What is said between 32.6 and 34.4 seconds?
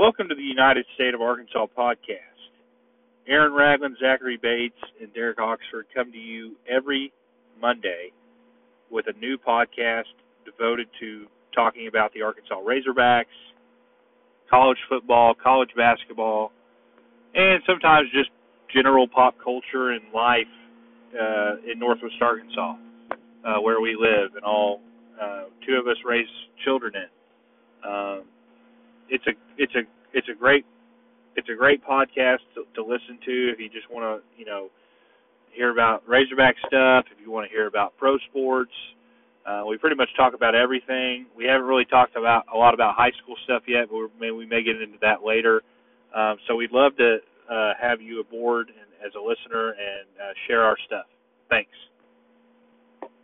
to listen to if you just want to